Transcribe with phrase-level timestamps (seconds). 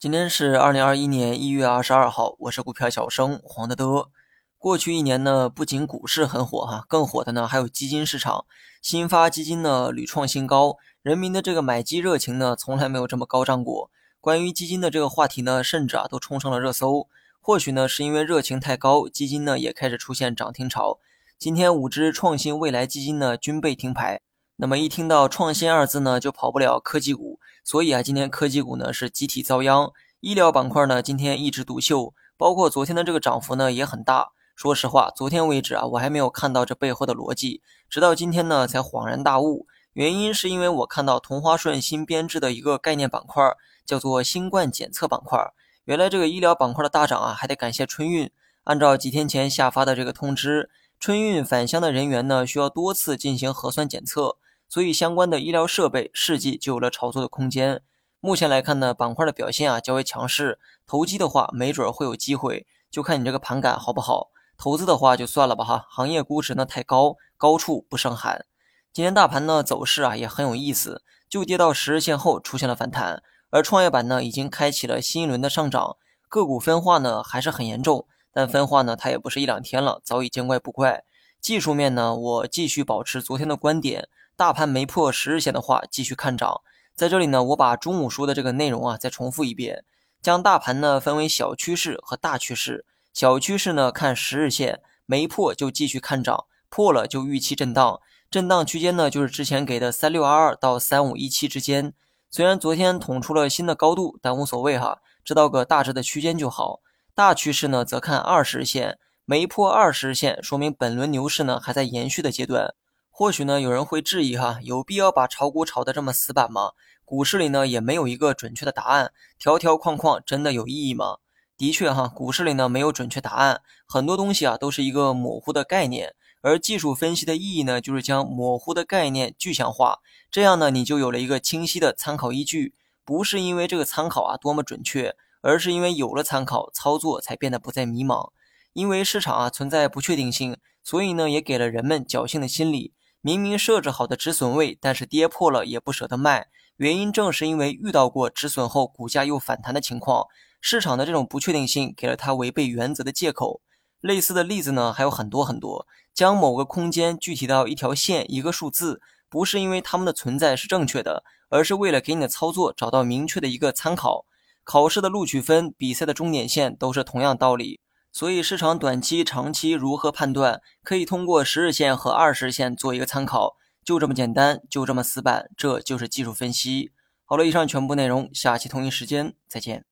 [0.00, 4.08] 今天是二零二一年一月二十二号，我是股票小生黄德德。
[4.56, 8.46] 过去一年呢，不仅股市很火哈，更火的呢还有基金市场。
[8.80, 13.90] 新发基金呢屡创新高，人民的这个买基热情呢从来没有这么高涨过。
[14.22, 17.06] 关于基金的这个话题呢，甚至啊都冲上了热搜。
[17.38, 20.98] 或许呢是因为热情太高，基金呢也开始出现涨停潮。
[21.38, 24.22] 今天五只创新未来基金呢均被停牌。
[24.56, 27.29] 那么一听到创新二字呢，就跑不了科技股。
[27.70, 34.32] 所以啊，今天科技股呢是集体遭殃，医疗板块呢今天一枝独秀，包括昨天的这个涨幅呢也很大。
[34.56, 39.68] 说实话，昨天为止啊，我还没有看到这背后的逻辑，直到今天呢才恍然大悟。
[39.92, 43.40] 原因是因为我看到同花顺新编制的一个概念板块，
[43.86, 45.38] 叫做新冠检测板块。
[45.84, 48.28] 原来这个医疗板块的大涨啊，还得感谢春运。
[48.64, 54.38] 按照几天前下发的这个通知，春运返乡的人员呢需要多次进行核酸检测。
[54.70, 57.82] 所以相关的医疗设备试剂就有了炒作的空间。
[58.20, 64.30] 目前来看呢，板块的表现啊较为强势，投机的话没准会有机会，就看你这个盘感好不好。
[64.56, 68.46] 投资的话就算了吧哈，行业估值呢太高，高处不胜寒。
[68.92, 75.96] 今天大盘呢走势啊也很有意思，就跌到十日线后出现了反弹，而创业板呢已经开启了新一轮的上涨，
[76.28, 81.02] 个股分化呢还是很严重，但分化呢它也不是一两天了，早已见怪不怪。
[81.40, 84.08] 技术面呢，我继续保持昨天的观点。
[84.40, 86.62] 大盘没破十日线的话，继续看涨。
[86.94, 89.84] 在这里呢，我把中午说的这个内容啊，再重复一遍，
[90.22, 92.86] 将大盘呢分为小趋势和大趋势。
[93.12, 98.00] 小趋势呢看十日线，没破就继续看涨，破了就预期震荡。
[98.30, 101.92] 震荡区间呢就是之前给的三六二二到三五一七之间。
[102.30, 106.80] 虽然昨天捅出了新的高度，但无所谓哈，知道个大致的区间就好。
[107.14, 112.74] 大趋势呢则看二十日线，没破二十日线，说明本轮牛市呢还在延续的阶段。
[113.20, 116.70] 或许呢，有人会质疑哈，有必要把炒股炒得这么死板吗？
[117.04, 121.18] 股市里呢也没有一个准确的答案，条条框框真的有意义吗？
[121.58, 129.98] 的确哈，股市里呢没有准确答案，很多东西啊都是一个模糊的概念，而技术分析的意义呢，就是将模糊的概念具象化，
[130.30, 132.74] 这样呢你就有了一个清晰的参考依据，
[133.04, 138.30] 不是因为这个参考啊多么准确，而是因为有了参考，操作才变得不再迷茫。
[138.72, 142.94] 因为市场啊存在不确定性，所以呢也给了人们侥幸的心理。
[143.22, 150.26] 明明设置好的止损位，但是跌破了也不舍得卖，原因正是因为遇到过止损后股价又反弹的情况。
[150.62, 153.60] 市场的这种不确定性给了他违背原则的借口。
[154.00, 155.86] 类似的例子呢还有很多很多。
[156.12, 164.24] 将某个空间具体到一条线、一个数字，不是因为它们的存在是正确的，而是为了给你的操作找到明确的一个参考。
[164.64, 167.80] 考试的录取分、比赛的终点线都是同样道理。
[168.12, 176.92] 所以市场短期、长期如何判断，可以通过十日线和二十日线做一个参考，就这么简单，就这么死板，这就是技术分析。
[177.24, 179.84] 好了，以上全部内容，下期同一时间再见。